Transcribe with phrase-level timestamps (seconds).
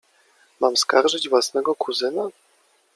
[0.59, 2.27] Mam skarżyć własnego kuzyna?